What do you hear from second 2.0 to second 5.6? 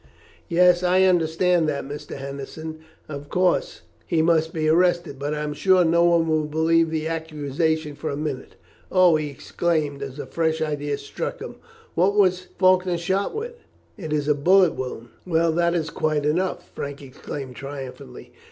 Henderson. Of course he must be arrested, but I am